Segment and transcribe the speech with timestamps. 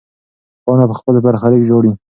[0.63, 1.91] پاڼه په خپل برخلیک ژاړي.